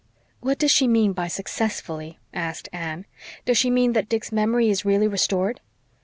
[0.39, 3.05] "What does she mean by 'successfully?'" asked Anne.
[3.45, 5.59] "Does she mean that Dick's memory is really restored?"